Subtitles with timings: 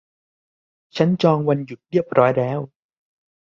[0.95, 2.59] ฉันจองวันหยุดเรียบร้อยแล้ว